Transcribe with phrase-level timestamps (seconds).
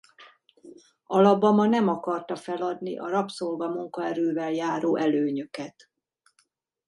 [1.07, 5.89] Alabama nem akarta feladni a rabszolga munkaerővel járó előnyöket.